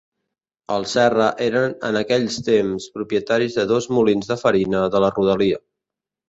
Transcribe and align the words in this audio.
Els 0.75 0.93
Serra 0.95 1.27
eren 1.47 1.75
en 1.89 1.99
aquells 1.99 2.37
temps 2.47 2.87
propietaris 2.97 3.59
de 3.59 3.67
dos 3.73 3.89
molins 3.99 4.33
de 4.33 4.39
farina 4.45 4.83
de 4.97 5.03
la 5.07 5.13
rodalia. 5.17 5.63